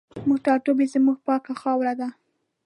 [0.23, 2.09] زموږ ټاټوبی زموږ پاکه خاوره ده